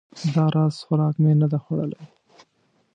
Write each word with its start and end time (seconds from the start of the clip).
دا 0.35 0.45
راز 0.55 0.75
خوراک 0.85 1.15
مې 1.23 1.31
نه 1.41 1.47
ده 1.51 1.57
خوړلی 1.63 2.03